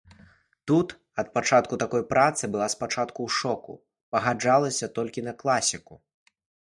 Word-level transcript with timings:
Тут 0.69 0.93
ад 1.23 1.27
такой 1.83 2.03
працы 2.13 2.43
была 2.55 2.67
спачатку 2.75 3.19
ў 3.23 3.29
шоку, 3.41 3.73
пагаджалася 4.17 4.91
толькі 4.97 5.27
на 5.29 5.33
класіку. 5.45 5.93